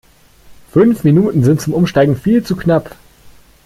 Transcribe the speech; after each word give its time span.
Fünf 0.71 1.03
Minuten 1.03 1.43
sind 1.43 1.61
zum 1.61 1.75
Umsteigen 1.75 2.15
viel 2.17 2.43
zu 2.43 2.55
knapp. 2.55 2.95